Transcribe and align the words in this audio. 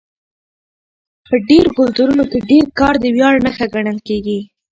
په 1.27 1.35
ډېرو 1.47 1.69
کلتورونو 1.77 2.23
کې 2.31 2.39
ډېر 2.49 2.65
کار 2.79 2.93
د 2.99 3.05
ویاړ 3.15 3.33
نښه 3.45 3.65
ګڼل 3.73 3.97
کېږي. 4.07 4.39